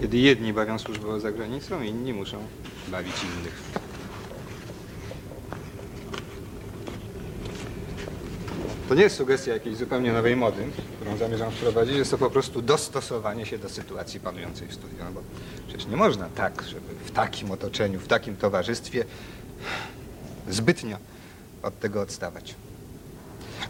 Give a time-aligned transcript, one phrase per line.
[0.00, 2.38] Kiedy jedni bawią służbowo za granicą, inni muszą
[2.88, 3.62] bawić innych.
[8.88, 10.66] To nie jest sugestia jakiejś zupełnie nowej mody,
[10.96, 11.96] którą zamierzam wprowadzić.
[11.96, 14.96] Jest to po prostu dostosowanie się do sytuacji panującej w studiu.
[15.04, 15.22] No bo
[15.68, 19.04] przecież nie można tak, żeby w takim otoczeniu, w takim towarzystwie
[20.48, 20.96] zbytnio
[21.62, 22.54] od tego odstawać.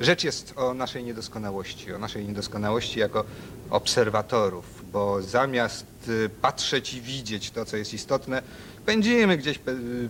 [0.00, 3.24] Rzecz jest o naszej niedoskonałości, o naszej niedoskonałości jako
[3.70, 8.42] obserwatorów, bo zamiast y, patrzeć i widzieć to, co jest istotne,
[8.86, 9.60] pędzimy gdzieś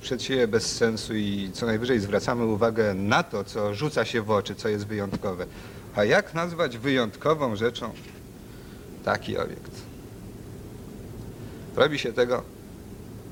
[0.00, 4.30] przed siebie bez sensu i co najwyżej zwracamy uwagę na to, co rzuca się w
[4.30, 5.46] oczy, co jest wyjątkowe.
[5.96, 7.92] A jak nazwać wyjątkową rzeczą
[9.04, 9.72] taki obiekt?
[11.76, 12.42] Robi się tego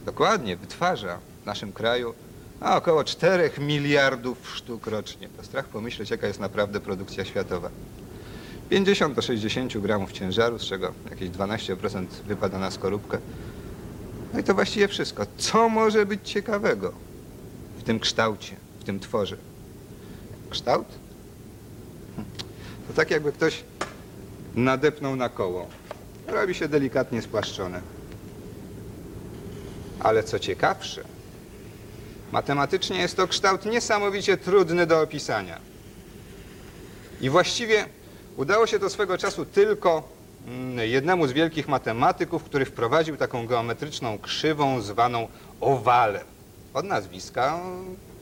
[0.06, 2.14] dokładnie, wytwarza w naszym kraju
[2.60, 5.28] a około 4 miliardów sztuk rocznie.
[5.36, 7.70] To strach pomyśleć, jaka jest naprawdę produkcja światowa.
[8.70, 13.18] 50 do 60 gramów ciężaru, z czego jakieś 12% wypada na skorupkę.
[14.34, 15.26] No i to właściwie wszystko.
[15.38, 16.92] Co może być ciekawego
[17.78, 19.36] w tym kształcie, w tym tworze?
[20.50, 20.86] Kształt?
[22.16, 22.28] Hm.
[22.88, 23.64] To tak jakby ktoś
[24.54, 25.66] nadepnął na koło.
[26.26, 27.80] Robi się delikatnie spłaszczone.
[30.00, 31.04] Ale co ciekawsze,
[32.32, 35.58] Matematycznie jest to kształt niesamowicie trudny do opisania.
[37.20, 37.86] I właściwie
[38.38, 40.08] udało się to swego czasu tylko
[40.46, 45.28] mm, jednemu z wielkich matematyków, który wprowadził taką geometryczną krzywą zwaną
[45.60, 46.24] owalem.
[46.74, 47.60] Od nazwiska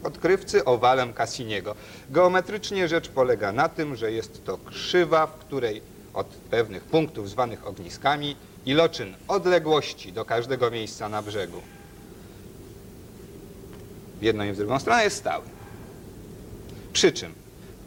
[0.03, 1.75] odkrywcy owalem Cassiniego.
[2.11, 5.83] Geometrycznie rzecz polega na tym, że jest to krzywa, w której
[6.15, 11.63] od pewnych punktów zwanych ogniskami iloczyn odległości do każdego miejsca na brzegu
[14.21, 15.45] w jedną i w drugą stronę jest stały.
[16.93, 17.46] Przy czym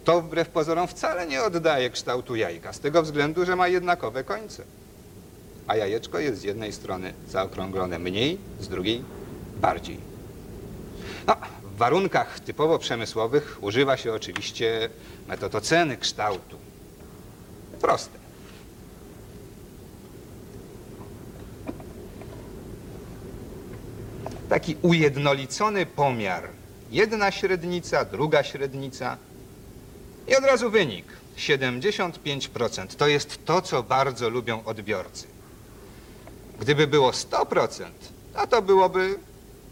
[0.09, 4.63] to wbrew pozorom wcale nie oddaje kształtu jajka, z tego względu, że ma jednakowe końce.
[5.67, 9.03] A jajeczko jest z jednej strony zaokrąglone mniej, z drugiej
[9.61, 9.97] bardziej.
[11.27, 14.89] No, w warunkach typowo przemysłowych używa się oczywiście
[15.27, 16.57] metod oceny kształtu.
[17.81, 18.19] Proste.
[24.49, 26.49] taki ujednolicony pomiar.
[26.91, 29.17] Jedna średnica, druga średnica
[30.29, 31.05] i od razu wynik.
[31.37, 32.95] 75%.
[32.95, 35.27] To jest to, co bardzo lubią odbiorcy.
[36.59, 37.85] Gdyby było 100%,
[38.33, 39.19] a to byłoby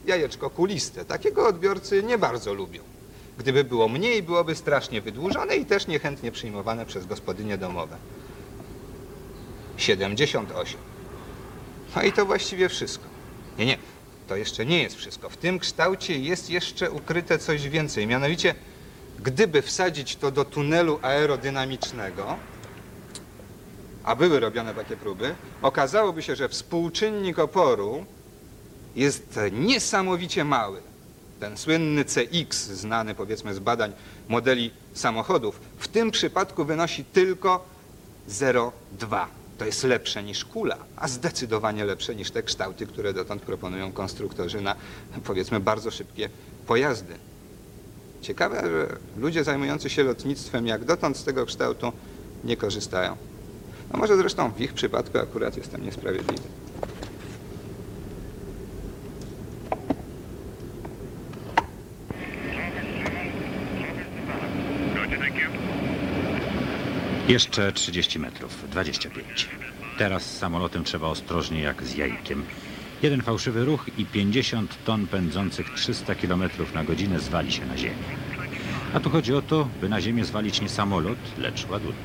[0.06, 1.06] jajeczko kuliste.
[1.06, 2.82] Takiego odbiorcy nie bardzo lubią.
[3.38, 7.98] Gdyby było mniej, byłoby strasznie wydłużone i też niechętnie przyjmowane przez gospodynie domowe.
[9.78, 10.80] 78.
[11.96, 13.06] No i to właściwie wszystko.
[13.58, 13.78] Nie, nie,
[14.28, 15.30] to jeszcze nie jest wszystko.
[15.30, 18.08] W tym kształcie jest jeszcze ukryte coś więcej.
[18.08, 18.56] Mianowicie,
[19.24, 22.36] gdyby wsadzić to do tunelu aerodynamicznego,
[24.04, 28.06] a były robione takie próby, okazałoby się, że współczynnik oporu
[28.96, 30.82] jest niesamowicie mały.
[31.40, 33.94] Ten słynny CX, znany powiedzmy z badań
[34.28, 37.66] modeli samochodów, w tym przypadku wynosi tylko
[38.30, 39.26] 0,2.
[39.58, 44.62] To jest lepsze niż kula, a zdecydowanie lepsze niż te kształty, które dotąd proponują konstruktorzy
[44.62, 44.76] na
[45.24, 46.30] powiedzmy bardzo szybkie
[46.68, 47.14] pojazdy.
[48.22, 51.92] Ciekawe, że ludzie zajmujący się lotnictwem jak dotąd z tego kształtu
[52.44, 53.18] nie korzystają.
[53.94, 56.44] No może zresztą w ich przypadku akurat jestem niesprawiedliwy.
[67.28, 69.50] Jeszcze 30 metrów, 25.
[69.98, 72.46] Teraz z samolotem trzeba ostrożnie jak z jajkiem.
[73.04, 77.96] Jeden fałszywy ruch i 50 ton pędzących 300 km na godzinę zwali się na ziemię.
[78.94, 81.96] A tu chodzi o to, by na ziemię zwalić nie samolot, lecz ładunek.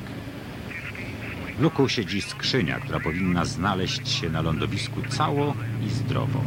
[1.57, 5.55] W luku siedzi skrzynia, która powinna znaleźć się na lądowisku cało
[5.87, 6.43] i zdrowo.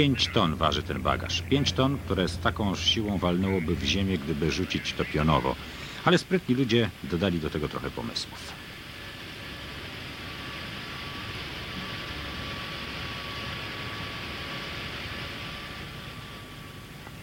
[0.00, 1.42] Pięć ton waży ten bagaż.
[1.42, 5.56] Pięć ton, które z taką siłą walnęłoby w ziemię, gdyby rzucić to pionowo.
[6.04, 8.52] Ale sprytni ludzie dodali do tego trochę pomysłów.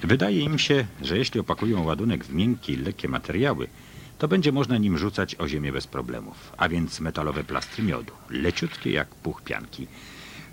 [0.04, 3.68] Wydaje im się, że jeśli opakują ładunek w miękkie i lekkie materiały,
[4.18, 8.92] to będzie można nim rzucać o ziemię bez problemów, a więc metalowe plastry miodu, leciutkie
[8.92, 9.88] jak puch pianki.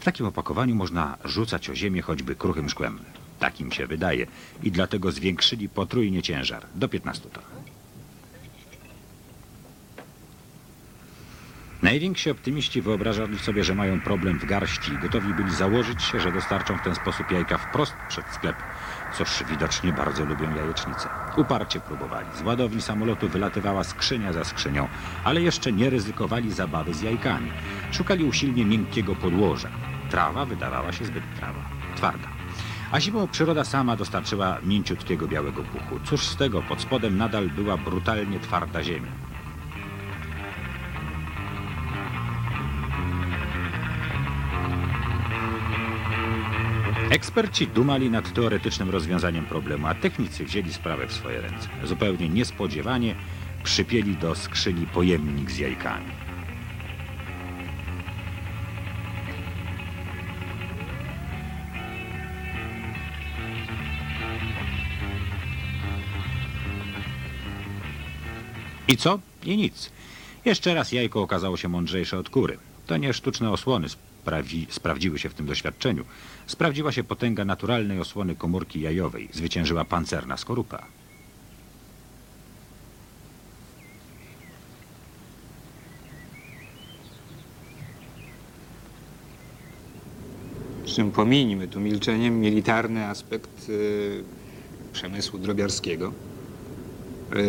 [0.05, 2.99] W takim opakowaniu można rzucać o ziemię choćby kruchym szkłem.
[3.39, 4.27] Tak im się wydaje
[4.63, 7.43] i dlatego zwiększyli potrójnie ciężar do 15 ton.
[11.83, 16.33] Najwięksi optymiści wyobrażali sobie, że mają problem w garści i gotowi byli założyć się, że
[16.33, 18.57] dostarczą w ten sposób jajka wprost przed sklep.
[19.19, 21.09] Cóż, widocznie bardzo lubią jajecznicę.
[21.37, 22.27] Uparcie próbowali.
[22.35, 24.89] Z ładowni samolotu wylatywała skrzynia za skrzynią,
[25.25, 27.51] ale jeszcze nie ryzykowali zabawy z jajkami.
[27.93, 29.71] Szukali usilnie miękkiego podłoża.
[30.15, 31.61] Trawa wydawała się zbyt trawa,
[31.97, 32.29] twarda.
[32.93, 36.01] A zimą przyroda sama dostarczyła mięciutkiego białego puchu.
[36.05, 39.11] Cóż z tego, pod spodem nadal była brutalnie twarda ziemia.
[47.11, 51.69] Eksperci dumali nad teoretycznym rozwiązaniem problemu, a technicy wzięli sprawę w swoje ręce.
[51.85, 53.15] Zupełnie niespodziewanie
[53.65, 56.24] przypieli do skrzyni pojemnik z jajkami.
[68.89, 69.19] I co?
[69.45, 69.91] I nic.
[70.45, 72.59] Jeszcze raz jajko okazało się mądrzejsze od kury.
[72.87, 76.05] To nie sztuczne osłony sprawi, sprawdziły się w tym doświadczeniu.
[76.47, 79.29] Sprawdziła się potęga naturalnej osłony komórki jajowej.
[79.33, 80.87] Zwyciężyła pancerna skorupa.
[90.85, 94.25] Czym pominijmy tu milczeniem militarny aspekt y,
[94.93, 96.13] przemysłu drobiarskiego,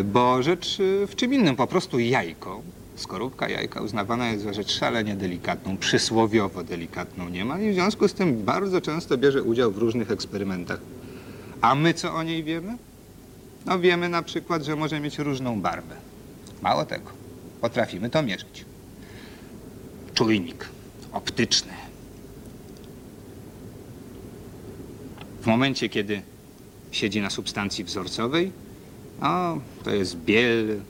[0.03, 2.61] bo rzecz y, w czym innym, po prostu jajko,
[2.95, 8.13] skorupka jajka uznawana jest za rzecz szalenie delikatną, przysłowiowo delikatną niemal i w związku z
[8.13, 10.79] tym bardzo często bierze udział w różnych eksperymentach.
[11.61, 12.77] A my co o niej wiemy?
[13.65, 15.95] No wiemy na przykład, że może mieć różną barwę.
[16.61, 17.11] Mało tego,
[17.61, 18.65] potrafimy to mierzyć.
[20.13, 20.65] Czujnik
[21.11, 21.73] optyczny.
[25.41, 26.21] W momencie, kiedy
[26.91, 28.51] siedzi na substancji wzorcowej,
[29.21, 30.81] o, to jest biel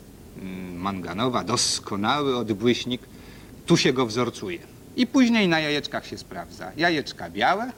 [0.41, 3.01] mm, manganowa, doskonały odbłyśnik.
[3.65, 4.59] Tu się go wzorcuje.
[4.95, 6.71] I później na jajeczkach się sprawdza.
[6.77, 7.71] Jajeczka białe,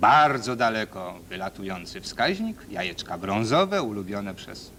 [0.00, 4.70] bardzo daleko wylatujący wskaźnik, jajeczka brązowe, ulubione przez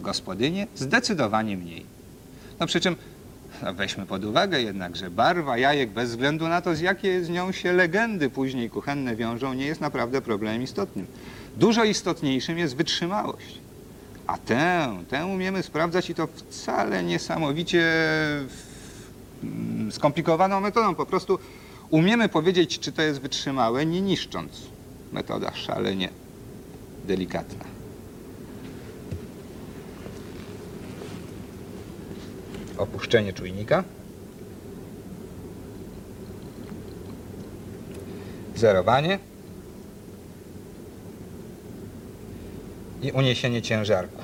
[0.00, 1.86] gospodynię, zdecydowanie mniej.
[2.60, 2.96] No przy czym
[3.62, 7.28] no weźmy pod uwagę jednak, że barwa jajek bez względu na to, z jakie z
[7.28, 11.06] nią się legendy później kuchenne wiążą, nie jest naprawdę problemem istotnym.
[11.56, 13.58] Dużo istotniejszym jest wytrzymałość.
[14.26, 17.84] A tę, tę umiemy sprawdzać i to wcale niesamowicie
[19.42, 20.94] mm, skomplikowaną metodą.
[20.94, 21.38] Po prostu
[21.90, 24.62] umiemy powiedzieć, czy to jest wytrzymałe, nie niszcząc.
[25.12, 26.08] Metoda szalenie
[27.04, 27.64] delikatna.
[32.78, 33.84] Opuszczenie czujnika.
[38.56, 39.18] Zerowanie.
[43.04, 44.22] I uniesienie ciężarku.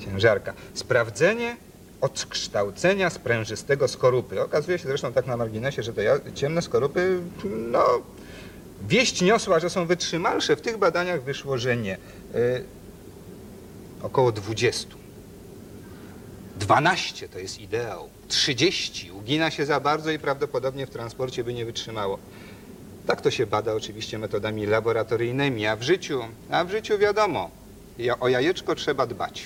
[0.00, 0.54] Ciężarka.
[0.74, 1.56] Sprawdzenie
[2.00, 4.42] odkształcenia sprężystego skorupy.
[4.42, 7.84] Okazuje się zresztą tak na marginesie, że te ciemne skorupy, no,
[8.88, 10.56] wieść niosła, że są wytrzymalsze.
[10.56, 11.98] W tych badaniach wyszło, że nie.
[12.34, 12.64] Y,
[14.02, 14.88] około 20.
[16.56, 18.08] 12 to jest ideał.
[18.28, 22.18] 30 ugina się za bardzo i prawdopodobnie w transporcie by nie wytrzymało.
[23.06, 26.20] Tak to się bada oczywiście metodami laboratoryjnymi, a w życiu,
[26.50, 27.50] a w życiu wiadomo,
[28.20, 29.44] o jajeczko trzeba dbać.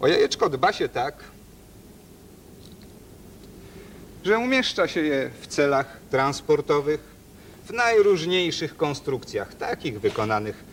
[0.00, 1.14] O jajeczko dba się tak,
[4.24, 7.00] że umieszcza się je w celach transportowych
[7.66, 10.64] w najróżniejszych konstrukcjach, takich wykonanych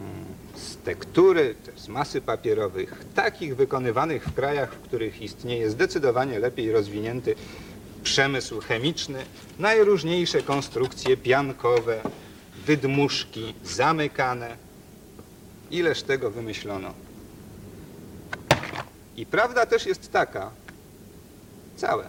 [0.00, 0.24] mm,
[0.56, 7.34] z tektury, z masy papierowych, takich wykonywanych w krajach, w których istnieje zdecydowanie lepiej rozwinięty
[8.02, 9.24] przemysł chemiczny,
[9.58, 12.00] najróżniejsze konstrukcje piankowe,
[12.66, 14.56] wydmuszki, zamykane.
[15.70, 16.94] Ileż tego wymyślono.
[19.16, 20.50] I prawda też jest taka,
[21.76, 22.04] całe.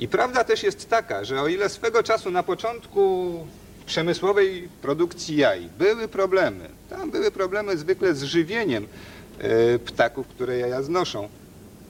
[0.00, 3.32] I prawda też jest taka, że o ile swego czasu na początku
[3.86, 8.86] przemysłowej produkcji jaj były problemy, tam były problemy zwykle z żywieniem
[9.38, 11.28] e, ptaków, które jaja znoszą,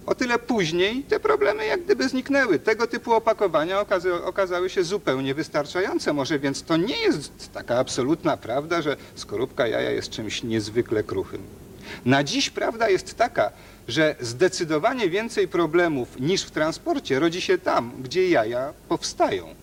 [0.08, 2.58] o tyle później te problemy jak gdyby zniknęły.
[2.58, 6.12] Tego typu opakowania okazy, okazały się zupełnie wystarczające.
[6.12, 11.42] Może więc to nie jest taka absolutna prawda, że skorupka jaja jest czymś niezwykle kruchym.
[12.04, 13.50] Na dziś prawda jest taka,
[13.88, 19.54] że zdecydowanie więcej problemów niż w transporcie rodzi się tam, gdzie jaja powstają.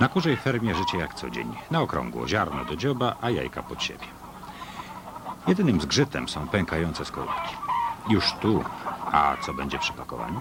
[0.00, 1.54] Na kurzej fermie życie jak co dzień.
[1.70, 4.06] Na okrągło ziarno do dzioba, a jajka pod siebie.
[5.48, 7.54] Jedynym zgrzytem są pękające skorupki.
[8.08, 8.64] Już tu,
[9.12, 10.40] a co będzie przy pakowaniu?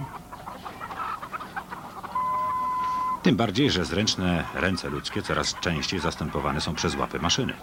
[3.24, 7.54] Tym bardziej, że zręczne ręce ludzkie coraz częściej zastępowane są przez łapy maszyny.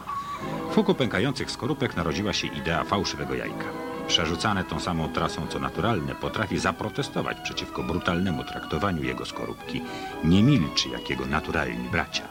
[0.71, 3.86] W huku pękających skorupek narodziła się idea fałszywego jajka.
[4.09, 9.83] Przerzucane tą samą trasą co naturalne potrafi zaprotestować przeciwko brutalnemu traktowaniu jego skorupki.
[10.25, 12.23] Nie milczy jak jego naturalni bracia.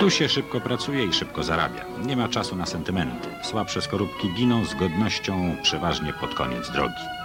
[0.00, 1.84] Tu się szybko pracuje i szybko zarabia.
[2.06, 3.28] Nie ma czasu na sentymenty.
[3.42, 7.21] Słabsze skorupki giną z godnością przeważnie pod koniec drogi.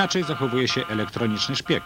[0.00, 1.82] Inaczej zachowuje się elektroniczny szpieg.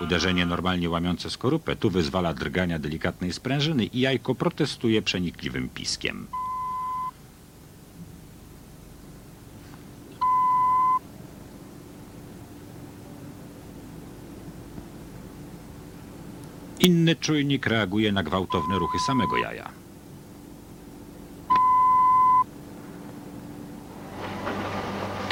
[0.00, 6.26] Uderzenie normalnie łamiące skorupę tu wyzwala drgania delikatnej sprężyny i jajko protestuje przenikliwym piskiem.
[16.80, 19.85] Inny czujnik reaguje na gwałtowne ruchy samego jaja.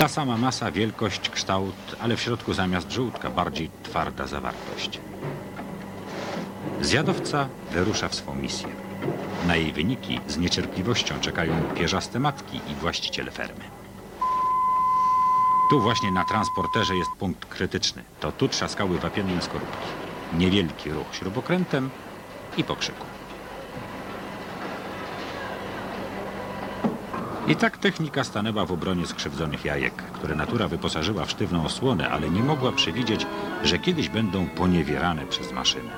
[0.04, 5.00] Ta sama masa, wielkość, kształt, ale w środku zamiast żółtka bardziej twarda zawartość.
[6.80, 8.68] Zjadowca wyrusza w swą misję.
[9.46, 13.64] Na jej wyniki z niecierpliwością czekają pierzaste matki i właściciele fermy.
[15.70, 18.02] Tu właśnie na transporterze jest punkt krytyczny.
[18.20, 19.88] To tu trzaskały wapienne skorupki.
[20.32, 21.90] Niewielki ruch śrubokrętem
[22.56, 22.76] i po
[27.48, 32.30] I tak technika stanęła w obronie skrzywdzonych jajek, które natura wyposażyła w sztywną osłonę, ale
[32.30, 33.26] nie mogła przewidzieć,
[33.64, 35.90] że kiedyś będą poniewierane przez maszynę.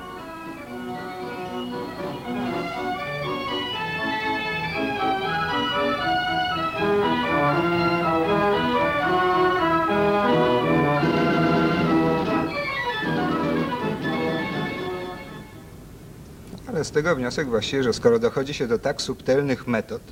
[16.68, 20.02] Ale z tego wniosek właściwie, że skoro dochodzi się do tak subtelnych metod,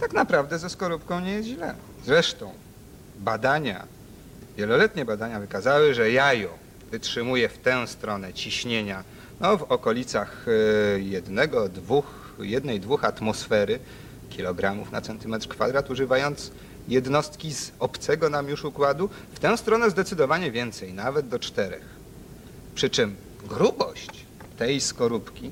[0.00, 1.74] tak naprawdę ze skorupką nie jest źle.
[2.04, 2.52] Zresztą
[3.18, 3.86] badania,
[4.56, 6.58] wieloletnie badania wykazały, że jajo
[6.90, 9.04] wytrzymuje w tę stronę ciśnienia
[9.40, 13.78] no, w okolicach e, jednego, dwóch, jednej, dwóch atmosfery
[14.30, 16.50] kilogramów na centymetr kwadrat, używając
[16.88, 21.84] jednostki z obcego nam już układu, w tę stronę zdecydowanie więcej, nawet do czterech.
[22.74, 23.16] Przy czym
[23.48, 24.26] grubość
[24.58, 25.50] tej skorupki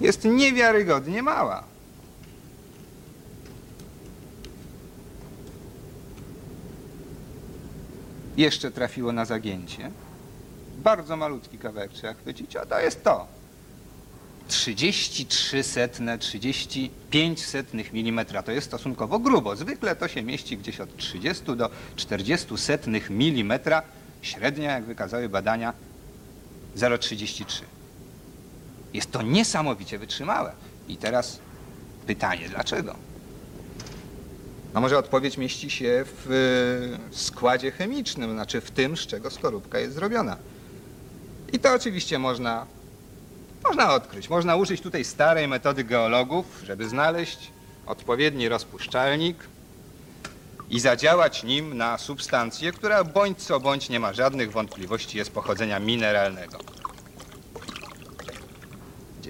[0.00, 1.64] jest niewiarygodnie mała.
[8.36, 9.90] Jeszcze trafiło na zagięcie.
[10.78, 13.26] Bardzo malutki kawałek trzeba chwycić, a to jest to.
[14.48, 18.42] 33 setne, 35 setnych milimetra.
[18.42, 19.56] To jest stosunkowo grubo.
[19.56, 23.82] Zwykle to się mieści gdzieś od 30 do 40 setnych milimetra.
[24.22, 25.72] Średnia, jak wykazały badania,
[26.76, 27.79] 0,33.
[28.94, 30.52] Jest to niesamowicie wytrzymałe.
[30.88, 31.38] I teraz
[32.06, 32.94] pytanie, dlaczego?
[34.74, 36.30] No może odpowiedź mieści się w
[37.12, 40.36] y, składzie chemicznym, znaczy w tym, z czego skorupka jest zrobiona.
[41.52, 42.66] I to oczywiście można,
[43.64, 44.30] można odkryć.
[44.30, 47.50] Można użyć tutaj starej metody geologów, żeby znaleźć
[47.86, 49.36] odpowiedni rozpuszczalnik
[50.70, 55.78] i zadziałać nim na substancję, która bądź co bądź nie ma żadnych wątpliwości jest pochodzenia
[55.78, 56.58] mineralnego.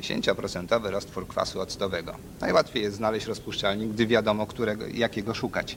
[0.01, 2.15] 10% roztwór kwasu octowego.
[2.41, 5.77] Najłatwiej jest znaleźć rozpuszczalnik, gdy wiadomo, którego, jakiego szukać.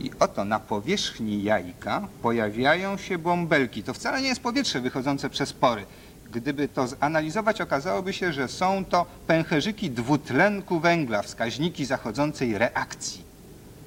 [0.00, 3.82] I oto na powierzchni jajka pojawiają się bąbelki.
[3.82, 5.86] To wcale nie jest powietrze wychodzące przez pory.
[6.32, 13.24] Gdyby to zanalizować, okazałoby się, że są to pęcherzyki dwutlenku węgla, wskaźniki zachodzącej reakcji.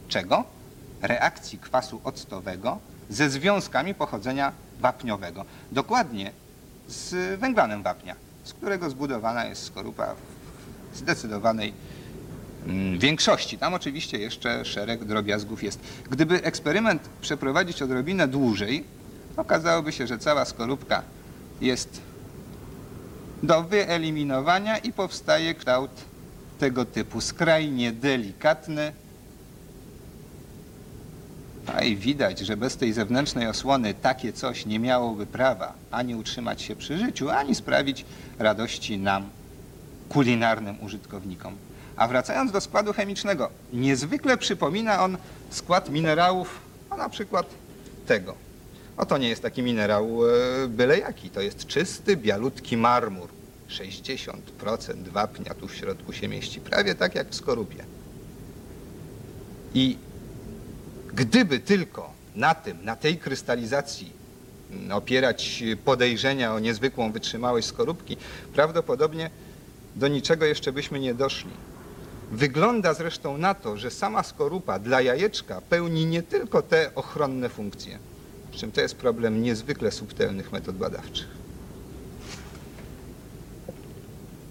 [0.07, 0.43] Czego?
[1.01, 5.45] Reakcji kwasu octowego ze związkami pochodzenia wapniowego.
[5.71, 6.31] Dokładnie
[6.87, 10.15] z węglanem wapnia, z którego zbudowana jest skorupa
[10.93, 11.73] w zdecydowanej
[12.67, 13.57] mm, większości.
[13.57, 15.79] Tam oczywiście jeszcze szereg drobiazgów jest.
[16.09, 18.83] Gdyby eksperyment przeprowadzić odrobinę dłużej,
[19.37, 21.01] okazałoby się, że cała skorupka
[21.61, 22.01] jest
[23.43, 25.91] do wyeliminowania i powstaje kształt
[26.59, 28.93] tego typu skrajnie delikatny.
[31.67, 36.61] A i widać, że bez tej zewnętrznej osłony takie coś nie miałoby prawa ani utrzymać
[36.61, 38.05] się przy życiu, ani sprawić
[38.39, 39.29] radości nam,
[40.09, 41.55] kulinarnym użytkownikom.
[41.95, 45.17] A wracając do składu chemicznego, niezwykle przypomina on
[45.49, 47.45] skład minerałów, a na przykład
[48.05, 48.35] tego.
[48.97, 53.29] Oto nie jest taki minerał e, byle jaki, to jest czysty, bialutki marmur.
[53.69, 54.33] 60%
[55.11, 57.83] wapnia tu w środku się mieści, prawie tak jak w skorupie.
[59.73, 59.97] I
[61.15, 64.11] gdyby tylko na tym, na tej krystalizacji
[64.71, 68.17] mm, opierać podejrzenia o niezwykłą wytrzymałość skorupki,
[68.53, 69.29] prawdopodobnie
[69.95, 71.51] do niczego jeszcze byśmy nie doszli.
[72.31, 77.99] Wygląda zresztą na to, że sama skorupa dla jajeczka pełni nie tylko te ochronne funkcje,
[78.53, 81.27] z czym to jest problem niezwykle subtelnych metod badawczych.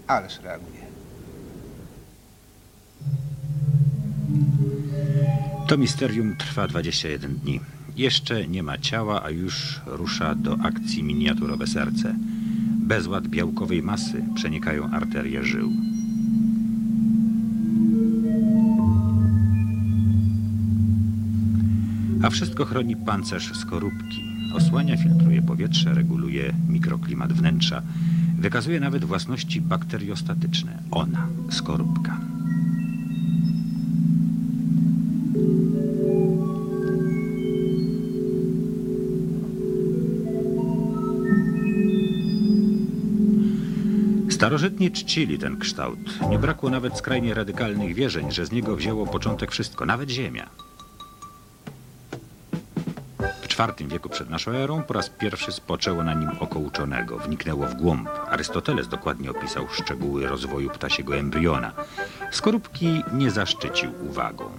[0.07, 0.84] Ależ reaguje.
[5.67, 7.61] To misterium trwa 21 dni.
[7.97, 12.15] Jeszcze nie ma ciała, a już rusza do akcji miniaturowe serce.
[12.79, 15.73] Bezład białkowej masy przenikają arterie żył.
[22.23, 24.25] A wszystko chroni pancerz skorupki.
[24.55, 27.83] Osłania, filtruje powietrze, reguluje mikroklimat wnętrza.
[28.39, 30.79] Wykazuje nawet własności bakteriostatyczne.
[30.91, 32.34] Ona, skorupka.
[44.45, 46.29] Starożytni czcili ten kształt.
[46.31, 50.51] Nie brakło nawet skrajnie radykalnych wierzeń, że z niego wzięło początek wszystko, nawet Ziemia.
[53.19, 57.67] W IV wieku przed naszą erą po raz pierwszy spoczęło na nim oko uczonego, wniknęło
[57.67, 58.09] w głąb.
[58.29, 61.73] Arystoteles dokładnie opisał szczegóły rozwoju ptasiego embriona.
[62.31, 64.51] Skorupki nie zaszczycił uwagą.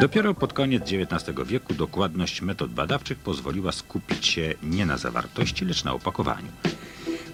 [0.00, 5.84] Dopiero pod koniec XIX wieku dokładność metod badawczych pozwoliła skupić się nie na zawartości, lecz
[5.84, 6.48] na opakowaniu.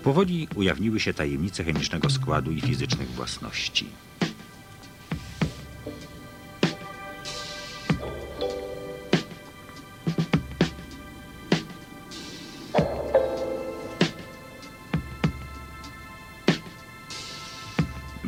[0.02, 3.86] Powoli ujawniły się tajemnice chemicznego składu i fizycznych własności.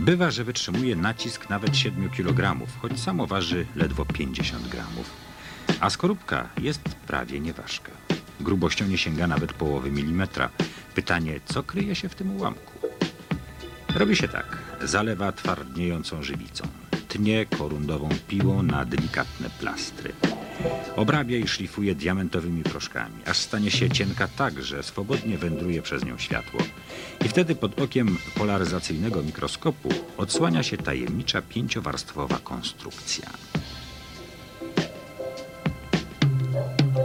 [0.03, 5.11] Bywa, że wytrzymuje nacisk nawet 7 kg, choć samo waży ledwo 50 gramów.
[5.81, 7.93] A skorupka jest prawie nieważka.
[8.41, 10.51] Grubością nie sięga nawet połowy milimetra.
[10.95, 12.73] Pytanie, co kryje się w tym ułamku?
[13.95, 14.59] Robi się tak.
[14.83, 16.65] Zalewa twardniejącą żywicą.
[17.09, 20.13] Tnie korundową piłą na delikatne plastry.
[20.97, 26.19] Obrabia i szlifuje diamentowymi proszkami, aż stanie się cienka tak, że swobodnie wędruje przez nią
[26.19, 26.61] światło.
[27.25, 33.31] I wtedy pod okiem polaryzacyjnego mikroskopu odsłania się tajemnicza pięciowarstwowa konstrukcja.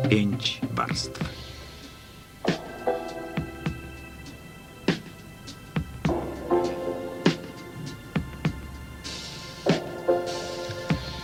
[0.09, 1.36] Pięć warstw.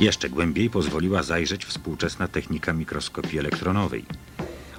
[0.04, 4.06] Jeszcze głębiej pozwoliła zajrzeć współczesna technika mikroskopii elektronowej.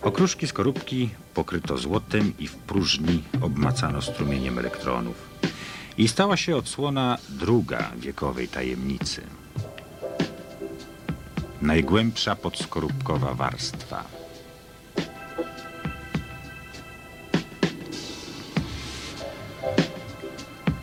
[0.02, 5.16] Okruszki skorupki pokryto złotem i w próżni obmacano strumieniem elektronów.
[5.98, 9.22] I stała się odsłona druga wiekowej tajemnicy.
[11.62, 14.04] Najgłębsza podskorupkowa warstwa.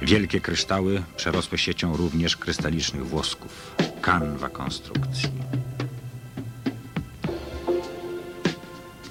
[0.02, 3.91] Wielkie kryształy przerosłe siecią również krystalicznych włosków.
[4.02, 5.30] Kanwa konstrukcji.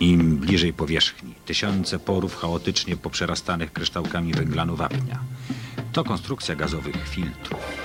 [0.01, 5.21] Im bliżej powierzchni, tysiące porów chaotycznie poprzerastanych kryształkami węglanu wapnia.
[5.93, 7.80] To konstrukcja gazowych filtrów.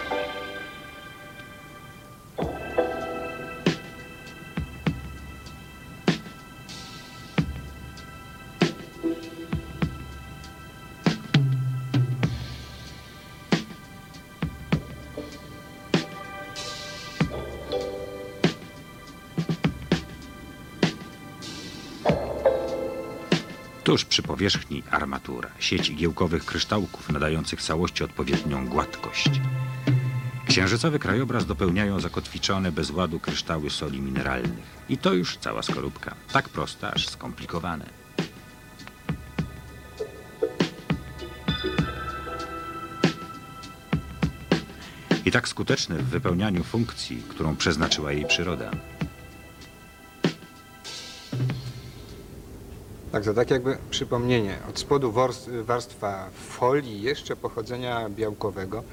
[23.96, 29.30] Tuż przy powierzchni armatura, sieć igiełkowych kryształków nadających całości odpowiednią gładkość.
[30.48, 34.86] Księżycowy krajobraz dopełniają zakotwiczone bez ładu kryształy soli mineralnych.
[34.90, 36.16] I to już cała skorupka.
[36.32, 37.86] Tak prosta, aż skomplikowane.
[45.26, 48.72] I tak skuteczny w wypełnianiu funkcji, którą przeznaczyła jej przyroda.
[53.16, 54.58] Tak, to tak jakby przypomnienie.
[54.70, 55.14] Od spodu
[55.64, 58.84] warstwa folii jeszcze pochodzenia białkowego,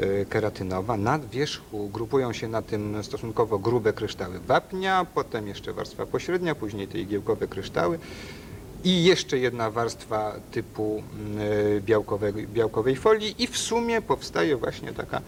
[0.00, 0.96] y, keratynowa.
[0.96, 6.88] Na wierzchu grupują się na tym stosunkowo grube kryształy wapnia, potem jeszcze warstwa pośrednia, później
[6.88, 7.98] te igiełkowe kryształy
[8.84, 11.02] i jeszcze jedna warstwa typu
[11.76, 15.20] y, białkowej, białkowej folii i w sumie powstaje właśnie taka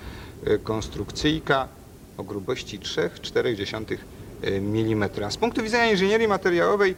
[0.46, 1.68] y, konstrukcyjka
[2.16, 3.98] o grubości 3,4
[4.42, 5.30] mm.
[5.30, 6.94] Z punktu widzenia inżynierii materiałowej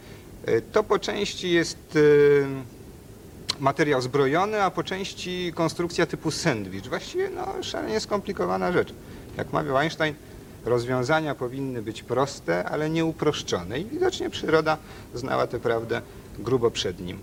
[0.71, 6.89] to po części jest e, materiał zbrojony, a po części konstrukcja typu sandwich.
[6.89, 8.93] Właściwie no, szalenie skomplikowana rzecz.
[9.37, 10.15] Jak mawiał Einstein,
[10.65, 13.79] rozwiązania powinny być proste, ale nie uproszczone.
[13.79, 14.77] I widocznie przyroda
[15.15, 16.01] znała tę prawdę
[16.39, 17.19] grubo przed nim.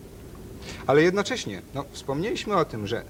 [0.86, 3.02] Ale jednocześnie, no, wspomnieliśmy o tym, że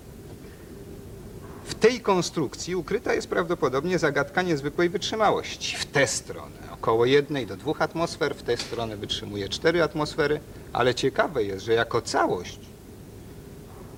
[1.65, 5.77] w tej konstrukcji ukryta jest prawdopodobnie zagadka niezwykłej wytrzymałości.
[5.77, 10.41] W tę stronę około jednej do dwóch atmosfer, w tę stronę wytrzymuje cztery atmosfery,
[10.73, 12.59] ale ciekawe jest, że jako całość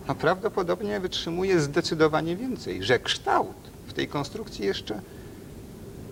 [0.09, 5.01] no, prawdopodobnie wytrzymuje zdecydowanie więcej, że kształt w tej konstrukcji jeszcze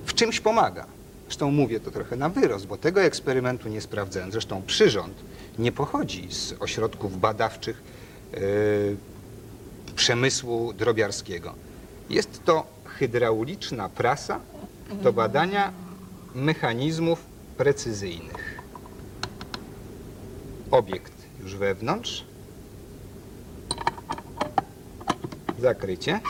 [0.07, 0.87] w czymś pomaga.
[1.27, 4.33] Zresztą mówię to trochę na wyrost, bo tego eksperymentu nie sprawdzałem.
[4.33, 5.15] Zresztą przyrząd
[5.59, 7.83] nie pochodzi z ośrodków badawczych
[8.33, 8.97] yy,
[9.97, 11.55] przemysłu drobiarskiego.
[12.11, 14.41] Jest to hydrauliczna prasa
[15.03, 15.73] do badania
[16.39, 17.25] mechanizmów
[17.57, 18.63] precyzyjnych.
[20.71, 22.25] Obiekt już wewnątrz.
[25.59, 26.21] Zakrycie.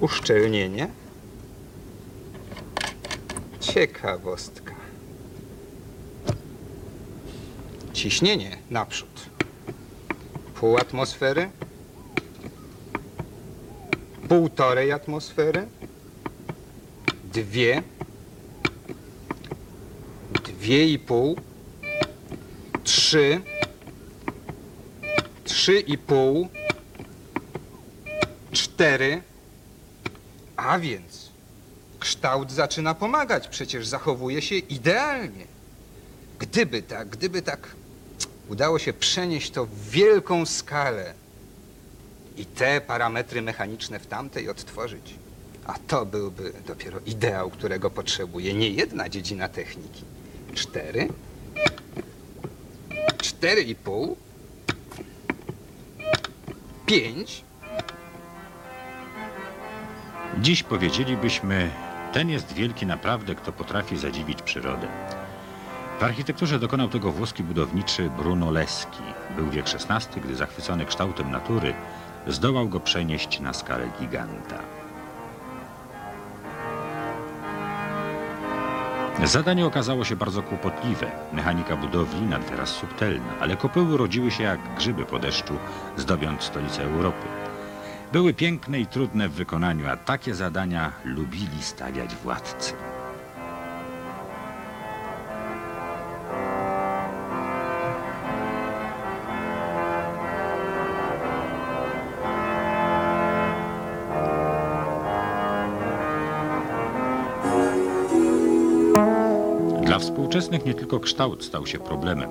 [0.00, 0.88] Uszczelnienie.
[3.60, 4.74] Ciekawostka.
[7.92, 9.30] Ciśnienie naprzód.
[10.54, 11.50] Pół atmosfery.
[14.28, 15.66] Półtorej atmosfery.
[17.24, 17.82] Dwie.
[20.64, 21.36] Dwie i pół.
[22.84, 23.40] Trzy.
[25.44, 26.48] Trzy i pół.
[28.52, 29.22] Cztery.
[30.56, 31.30] A więc
[32.00, 35.46] kształt zaczyna pomagać, przecież zachowuje się idealnie.
[36.38, 37.74] Gdyby tak, gdyby tak
[38.48, 41.14] udało się przenieść to w wielką skalę
[42.36, 45.14] i te parametry mechaniczne w tamtej odtworzyć,
[45.66, 50.04] a to byłby dopiero ideał, którego potrzebuje nie jedna dziedzina techniki.
[50.54, 51.08] Cztery,
[53.18, 54.16] cztery i pół,
[56.86, 57.44] pięć,
[60.38, 61.70] Dziś powiedzielibyśmy,
[62.12, 64.88] ten jest wielki naprawdę, kto potrafi zadziwić przyrodę.
[66.00, 69.02] W architekturze dokonał tego włoski budowniczy Bruno Leski.
[69.36, 71.74] Był wiek XVI, gdy zachwycony kształtem natury
[72.26, 74.58] zdołał go przenieść na skalę giganta.
[79.22, 81.10] Zadanie okazało się bardzo kłopotliwe.
[81.32, 85.54] Mechanika budowli nadwyraz subtelna, ale kopuły rodziły się jak grzyby po deszczu,
[85.96, 87.26] zdobiąc stolicę Europy.
[88.12, 92.72] Były piękne i trudne w wykonaniu, a takie zadania lubili stawiać władcy.
[109.94, 112.30] Dla współczesnych nie tylko kształt stał się problemem.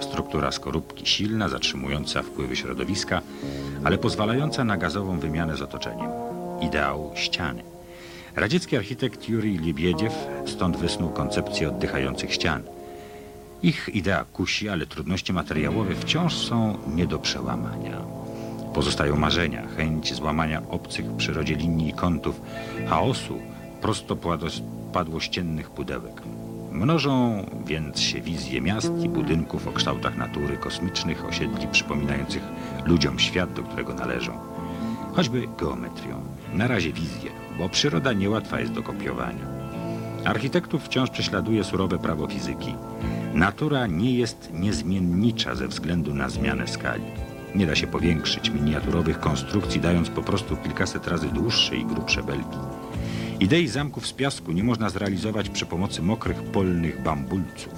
[0.00, 3.22] Struktura skorupki silna, zatrzymująca wpływy środowiska,
[3.84, 6.10] ale pozwalająca na gazową wymianę z otoczeniem.
[6.60, 7.62] Ideał ściany.
[8.36, 10.12] Radziecki architekt Jurij Liebiedziew
[10.46, 12.62] stąd wysnuł koncepcję oddychających ścian.
[13.62, 17.98] Ich idea kusi, ale trudności materiałowe wciąż są nie do przełamania.
[18.74, 22.40] Pozostają marzenia, chęć złamania obcych w przyrodzie linii i kątów,
[22.88, 23.38] chaosu
[23.80, 26.22] prostopadłościennych pudełek.
[26.72, 32.42] Mnożą więc się wizje miast i budynków o kształtach natury, kosmicznych osiedli przypominających
[32.86, 34.32] ludziom świat, do którego należą.
[35.12, 36.20] Choćby geometrią.
[36.54, 39.46] Na razie wizje, bo przyroda niełatwa jest do kopiowania.
[40.24, 42.74] Architektów wciąż prześladuje surowe prawo fizyki.
[43.34, 47.04] Natura nie jest niezmiennicza ze względu na zmianę skali.
[47.54, 52.58] Nie da się powiększyć miniaturowych konstrukcji, dając po prostu kilkaset razy dłuższe i grubsze belki.
[53.42, 57.74] Idei zamków z piasku nie można zrealizować przy pomocy mokrych polnych bambulców.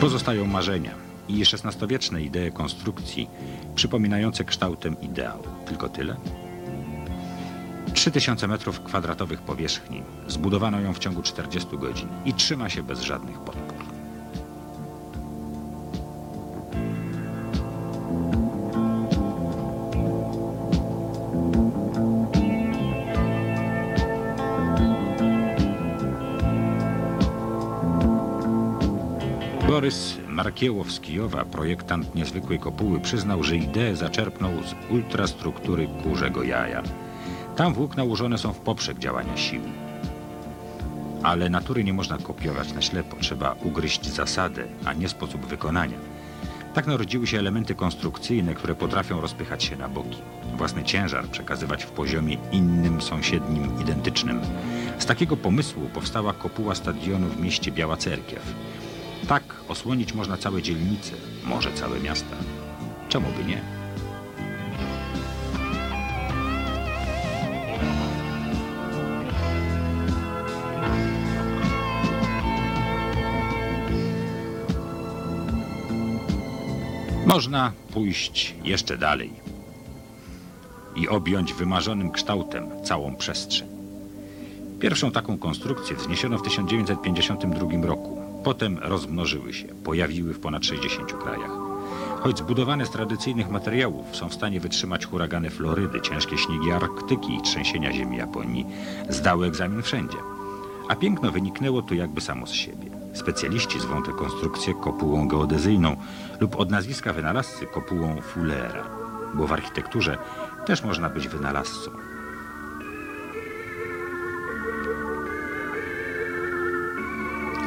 [0.00, 0.94] Pozostają marzenia
[1.28, 3.28] i XVI-wieczne idee konstrukcji
[3.74, 5.42] przypominające kształtem ideał.
[5.66, 6.16] Tylko tyle?
[7.94, 10.02] 3000 metrów kwadratowych powierzchni.
[10.28, 13.59] Zbudowano ją w ciągu 40 godzin i trzyma się bez żadnych podpór.
[29.90, 30.88] Borys Markiełow
[31.50, 36.82] projektant niezwykłej kopuły, przyznał, że ideę zaczerpnął z ultrastruktury kurzego jaja.
[37.56, 39.60] Tam włókna ułożone są w poprzek działania sił.
[41.22, 43.16] Ale natury nie można kopiować na ślepo.
[43.20, 45.98] Trzeba ugryźć zasadę, a nie sposób wykonania.
[46.74, 50.22] Tak narodziły się elementy konstrukcyjne, które potrafią rozpychać się na boki.
[50.56, 54.40] Własny ciężar przekazywać w poziomie innym, sąsiednim, identycznym.
[54.98, 58.54] Z takiego pomysłu powstała kopuła stadionu w mieście Biała Cerkiew.
[59.28, 61.12] Tak osłonić można całe dzielnice,
[61.44, 62.36] może całe miasta.
[63.08, 63.80] Czemu by nie?
[77.26, 79.32] Można pójść jeszcze dalej
[80.96, 83.68] i objąć wymarzonym kształtem całą przestrzeń.
[84.80, 88.09] Pierwszą taką konstrukcję wzniesiono w 1952 roku.
[88.44, 91.50] Potem rozmnożyły się, pojawiły w ponad 60 krajach.
[92.20, 97.42] Choć zbudowane z tradycyjnych materiałów są w stanie wytrzymać huragany Florydy, ciężkie śniegi Arktyki i
[97.42, 98.66] trzęsienia ziemi Japonii,
[99.08, 100.16] zdały egzamin wszędzie.
[100.88, 102.90] A piękno wyniknęło tu jakby samo z siebie.
[103.12, 105.96] Specjaliści zwą tę konstrukcję kopułą geodezyjną
[106.40, 108.84] lub od nazwiska wynalazcy kopułą Fullera,
[109.34, 110.18] bo w architekturze
[110.66, 111.90] też można być wynalazcą.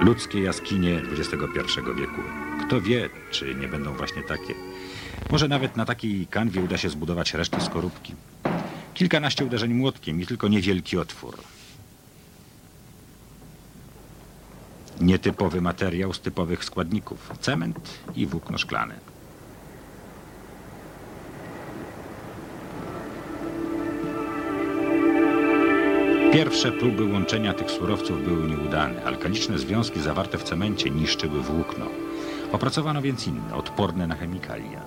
[0.03, 2.21] Ludzkie jaskinie XXI wieku.
[2.67, 4.53] Kto wie, czy nie będą właśnie takie.
[5.31, 8.15] Może nawet na takiej kanwie uda się zbudować resztę skorupki.
[8.93, 11.37] Kilkanaście uderzeń młotkiem i tylko niewielki otwór.
[15.01, 17.31] Nietypowy materiał z typowych składników.
[17.39, 19.12] Cement i włókno szklane.
[26.33, 29.03] Pierwsze próby łączenia tych surowców były nieudane.
[29.03, 31.85] Alkaliczne związki zawarte w cemencie niszczyły włókno.
[32.51, 34.81] Opracowano więc inne, odporne na chemikalia.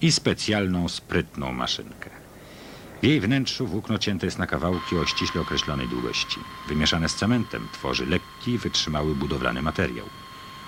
[0.00, 2.10] I specjalną, sprytną maszynkę.
[3.02, 6.40] W jej wnętrzu włókno cięte jest na kawałki o ściśle określonej długości.
[6.68, 10.06] Wymieszane z cementem tworzy lekki, wytrzymały budowlany materiał.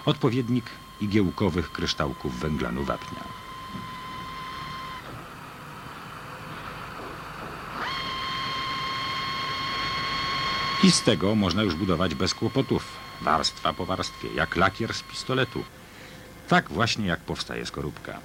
[0.06, 0.64] Odpowiednik
[1.00, 3.47] igiełkowych kryształków węglanu wapnia.
[10.84, 15.64] I z tego można już budować bez kłopotów, warstwa po warstwie, jak lakier z pistoletu.
[16.48, 18.20] Tak właśnie jak powstaje skorupka.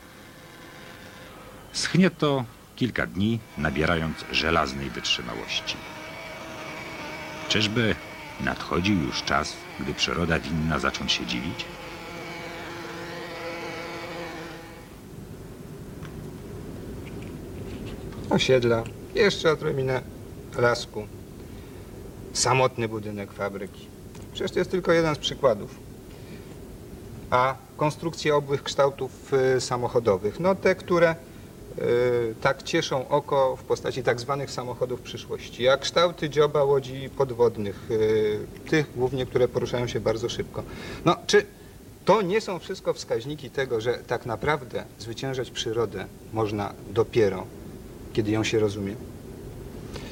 [1.71, 5.75] Schnie to kilka dni, nabierając żelaznej wytrzymałości.
[7.49, 7.95] Czyżby
[8.39, 11.65] nadchodził już czas, gdy przyroda winna zacząć się dziwić?
[18.29, 18.83] Osiedla,
[19.15, 20.01] jeszcze odrobinę
[20.57, 21.07] lasku.
[22.33, 23.87] Samotny budynek fabryki.
[24.33, 25.75] Przecież to jest tylko jeden z przykładów.
[27.29, 31.15] A konstrukcje obłych kształtów y, samochodowych, no te, które
[31.77, 37.91] y, tak cieszą oko w postaci tak zwanych samochodów przyszłości, jak kształty dzioba łodzi podwodnych,
[37.91, 40.63] y, tych głównie, które poruszają się bardzo szybko.
[41.05, 41.45] No, czy
[42.05, 47.47] to nie są wszystko wskaźniki tego, że tak naprawdę zwyciężać przyrodę można dopiero,
[48.13, 48.95] kiedy ją się rozumie?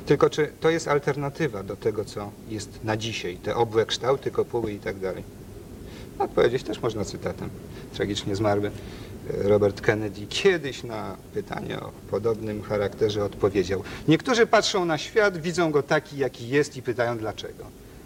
[0.06, 4.72] Tylko czy to jest alternatywa do tego, co jest na dzisiaj, te obłe kształty, kopuły
[4.72, 5.24] i tak dalej?
[6.20, 7.50] Odpowiedzieć też można cytatem.
[7.94, 13.84] Tragicznie zmarły e, Robert Kennedy kiedyś na pytanie o podobnym charakterze odpowiedział.
[14.08, 17.64] Niektórzy patrzą na świat, widzą go taki, jaki jest i pytają dlaczego.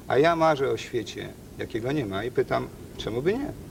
[0.08, 3.65] A ja marzę o świecie, jakiego nie ma i pytam, czemu by nie?